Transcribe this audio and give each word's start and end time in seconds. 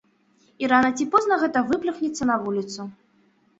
І 0.63 0.69
рана 0.73 0.91
ці 0.97 1.05
позна 1.17 1.37
гэта 1.43 1.63
выплюхнецца 1.69 2.31
на 2.33 2.41
вуліцу. 2.47 2.91